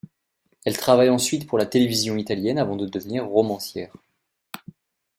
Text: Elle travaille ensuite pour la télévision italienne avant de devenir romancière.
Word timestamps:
Elle 0.65 0.77
travaille 0.77 1.11
ensuite 1.11 1.45
pour 1.45 1.59
la 1.59 1.67
télévision 1.67 2.17
italienne 2.17 2.57
avant 2.57 2.75
de 2.75 2.87
devenir 2.87 3.23
romancière. 3.27 3.93